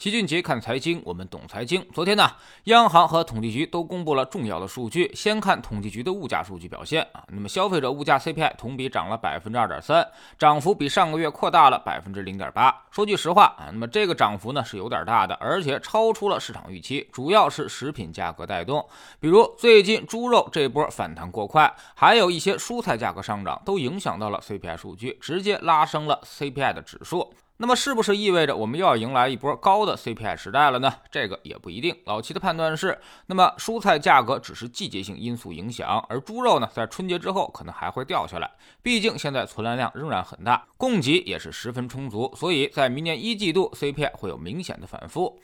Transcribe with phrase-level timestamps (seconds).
[0.00, 1.86] 齐俊杰看财经，我们懂财经。
[1.92, 2.26] 昨天呢，
[2.64, 5.12] 央行和统计局都公布了重要的数据。
[5.14, 10.02] 先看统计局的物价数据表现啊，那么消费者物价 CPI 同比涨了百分之二点三，
[10.38, 12.74] 涨幅比上个月扩大了百分之零点八。
[12.90, 18.82] 说句实话啊，那么这个涨幅呢是有点大的，而且超出了市场预期，主要是食品价格带动。
[19.20, 27.34] 比如最近猪肉这波反弹过快，还有一些蔬菜价格上涨，都影响到了 CPI 数据，直接拉升了 CPI 的指数。
[27.62, 30.90] 那么是不是意味着我们又要迎来一波高的 CPI 时代了呢？
[31.10, 31.94] 这个也不一定。
[32.06, 38.50] 老齐的判断是，那么蔬菜价格只是季节性因素影响，而猪肉呢，在春节之后可能还会掉下来。
[38.82, 45.38] 毕竟现在存栏量仍然很大，供给也是十分充足，所以在明年一季度 CPI 会有明显的反复。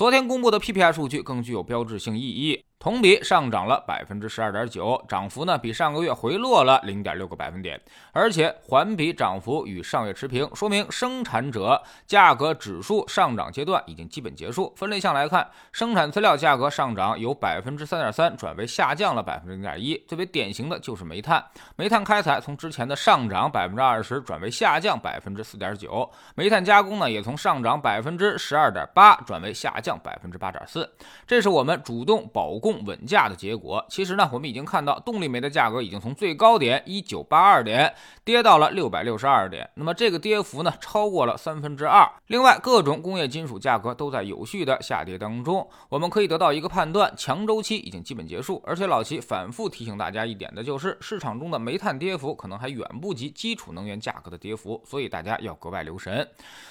[0.00, 2.64] 昨天公布的 PPI 数据更具有标志性意义。
[2.78, 7.78] 同比上涨了百分之十二点九，涨幅呢比上个月回落了零点六个百分点，
[8.10, 14.72] 而且环比涨幅与上月持平，说明生产者价格指数上涨阶段已经基本结束。
[14.74, 21.44] 分类项来看，生产资料价格上涨由百分之三点三转为下降了百分之零点一，最为典型的就是煤炭，
[21.76, 30.90] 煤炭开采从之前的上涨百分之二十转为下降百分之四点九，煤炭加工呢也从上涨百分之十二点八转为下降百分之八点四，
[31.26, 32.80] 这是我们主动保供。
[32.80, 42.08] 稳价的结果，其实呢，我们已经看到动力煤的价格已经从最高点一九八二点跌到了六百六十二点，那么这个跌幅呢，超过了三分之二。
[42.26, 45.68] 另外，各种工业金属价格都在有序的下跌当中。
[45.88, 48.62] 我们可以得到一个判断：强周期已经基本结束。
[48.64, 56.26] 而且老齐反复提醒大家一点的就是，市场中的煤炭跌幅可能还远不及基础能源价格的跌幅，所以大家要格外留神。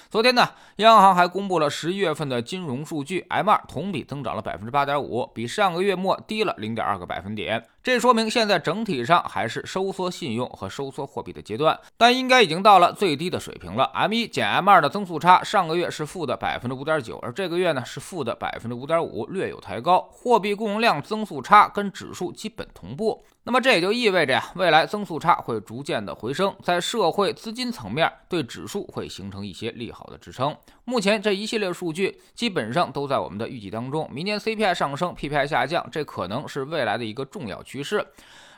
[0.08, 7.60] 昨天呢，央行还公布了十一月份的金融数据据，M2 同比增长了百分之八点五，比上个月末低了零点二个百分点。
[7.82, 13.90] 这说明现在整体上还是收缩信用和收缩货币的阶段，但应该已经到了最低的水平了。
[13.94, 20.06] M1 减 M2 的增速差，上个月是负的百分之五点九，而这个月呢是负的百分之五点五，略有抬高。
[20.12, 23.24] 货币供应量增速差跟指数基本同步。
[23.44, 30.54] 那么这也就意味着呀，未来增速差会逐渐的回升，在社会资金层面对指数会形成一些利好的支撑。
[30.84, 38.04] 目前这一系列数据基本上都在我们的预计当中，明年 CPI 上升，PPI 下降，这可能是未来的一个重要趋势。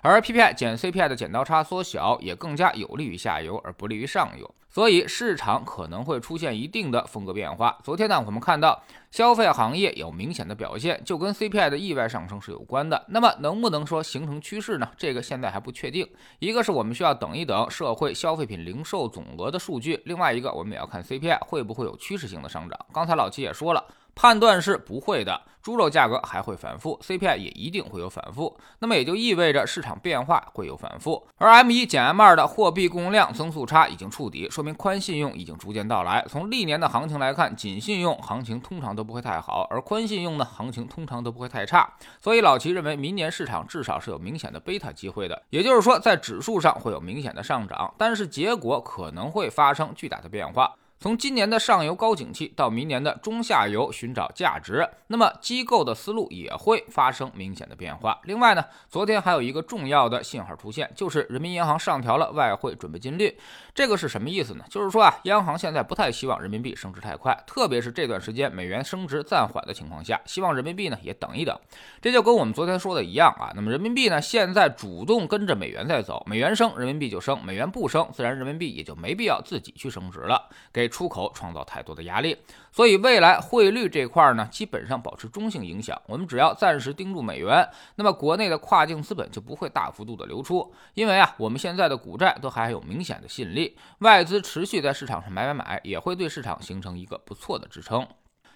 [0.00, 7.78] 而 PPI 减 CPI 的剪刀差缩小，也更加有利于下游，而不利于上游，所以市场可能会出现一定的风格变化。
[7.84, 13.04] 昨天呢，我们看到消费行业有明显的表现，就跟 CPI 的意外上升是有关的。
[13.10, 14.90] 那么能不能说形成趋势呢？
[14.96, 16.04] 这个现在还不确定。
[16.40, 22.76] 一个是我们需要等一等社会消费品零售总额的数据，另外一个我们也要看 CPI 会不会有趋势性的上涨。
[22.92, 23.84] 刚才老七也说了。
[24.14, 31.26] 判断是不会的，猪肉价格还会反复，CPI 也一定会有反复，那么也就意味着市场变化会有反复。
[31.36, 36.24] 而 M1 减 M2 的货币供应量增速差已经触底，说明宽信用已经逐渐到来。
[36.28, 41.88] 从历年的行情来看，紧信用行情通常都不会太好，而宽信用呢，行情通常都不会太差。
[42.20, 50.74] 所以老齐认为，明年市场至少是有明显的贝塔机会的，也就是说，在指数上会有明显的上涨，但是结果可能会发生巨大的变化。
[51.02, 58.20] 从今年的上游高景气到明年的中下游寻找价值，那么机构的思路也会发生明显的变化。
[58.22, 63.36] 另外呢，昨天还有一个重要的信号出现，就是人民银行上调了外汇准备金率。
[63.74, 64.64] 这个是什么意思呢？
[64.70, 71.58] 就是说啊，央行现在不太希望人民币升值太快，特别是这段时间美元升值暂缓的情况下，希望人民币呢也等一等。
[72.00, 73.50] 这就跟我们昨天说的一样啊。
[73.56, 80.91] 那么人民币呢现在主动跟着美元在走，美元升，人民币就升；美元不升，自然人民币也就没必要自己去升值了，给。
[80.92, 82.36] 出口创造太多的压力，
[82.70, 86.00] 所以未来汇率这块呢，基本上保持中性影响。
[86.06, 87.66] 我们只要暂时盯住美元，
[87.96, 98.06] 那么国内的跨境资本就不会大幅度的流出，因为啊，我们现在的股债都还有明显的吸引力，外资持续在市场上买买买，也会对市场形成一个不错的支撑。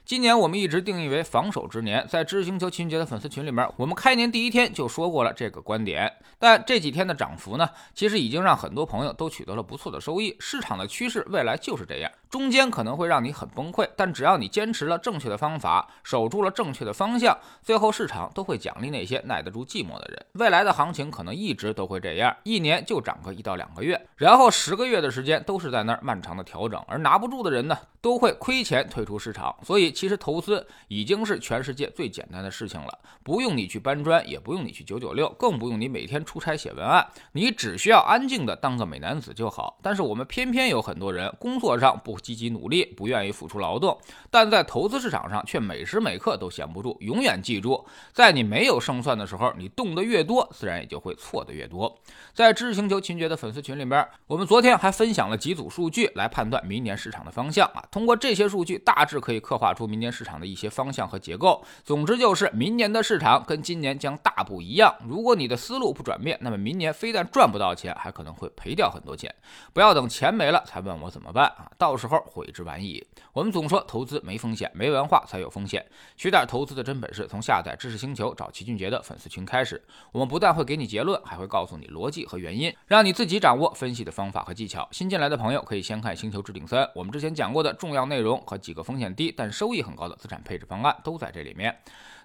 [0.06, 6.12] 今年我们一直定义为防守之年，在知识星球秦杰的粉丝群里面，我们开年第一天就说过了这个观点。
[6.38, 10.36] 但这几天的涨幅呢，其实已经让很多朋友都取得了不错的收益。
[10.38, 20.24] 市场的趋势未来就是这样，中间可能会让你很崩溃，但只要你坚持了正确的方法，守住了正确的方向，最后市场都会奖励那些耐得住寂寞的人。
[20.34, 29.52] 未来的行情可能一直都会这样，一年就涨个一到两个月，然后十个月的时间都是在那儿漫长的调整，而拿不住的人呢，都会亏钱退出市场。
[29.64, 29.95] 所以。
[29.96, 39.78] 其实投资已经是全世界最简单的事情了，不用你去搬砖，也不用你去九九六，更不用你每天出差写文案，你只需要安静的当个美男子就好。
[39.82, 43.98] 但是我们偏偏有很多人工作上不积极努力，不愿意付出劳动，
[44.30, 46.94] 但在投资市场上却每时每刻都闲不住。
[47.00, 47.82] 永远记住，
[48.12, 51.98] 在你没有胜算的时候，你动得越多，自然也就会错得越多。
[52.34, 57.82] 在知识星球秦爵的粉丝群里边，我们昨天还分享了几组数据来判断明年市场的方向啊。
[57.90, 59.85] 通过这些数据，大致可以刻画出。
[59.86, 61.64] 明年市场的一些方向和结构。
[61.84, 64.94] 总之就是，明年的市场跟今年将大不一样。
[65.06, 69.34] 如果你的思路不转变，那么明年非但赚不到钱，还可能会赔掉很多钱。
[69.72, 73.06] 不要等钱没了才问我怎么办啊，到时候悔之晚矣。
[73.32, 75.84] 我们总说投资没风险，没文化才有风险。
[76.16, 79.82] 学点投资的真本事，从下载知识星球找齐俊杰的粉丝群开始。
[80.12, 84.88] 我们不但会给你结论，还会告诉你逻辑和原因，让你自己掌握分析的方法和技巧。
[84.90, 91.76] 新进来的朋友可以先看《星球置顶三》，我们之前讲过的重要内容和几个风险低但收益很高的资产配置方案都在这里面。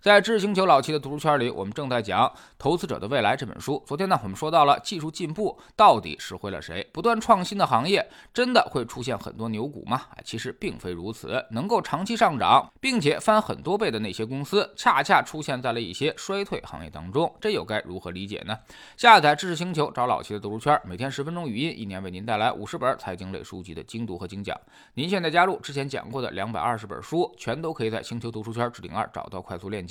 [0.02, 2.28] 在知识星球老七的读书圈里，我们正在讲
[2.58, 3.84] 《投资者的未来》这本书。
[3.86, 6.84] 昨天呢，我们说到了技术进步到底实惠了谁？
[6.92, 10.02] 不断创新的行业真的会出现很多牛股吗？
[10.26, 11.46] 其实并非如此。
[11.52, 17.32] 能够长期上涨并且翻很多倍的那些公司，恰恰出现在了一些衰退行业当中。
[17.40, 18.58] 这又该如何理解呢？
[18.98, 24.60] 下载知识星球，找老七的读书圈，每天十分钟语音，一年为您带来五十本财经类书籍的精读和精讲。
[24.96, 29.91] 您现在加入之前讲过的两百二十本书，全都可以在星球读书圈置顶二找到快速链接